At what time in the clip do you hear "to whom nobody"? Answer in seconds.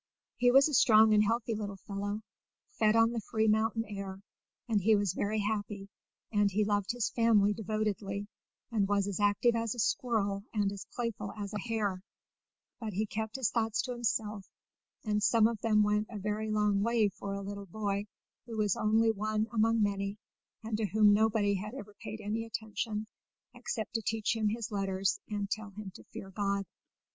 20.77-21.53